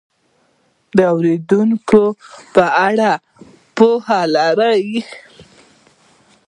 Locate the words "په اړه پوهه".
2.53-4.19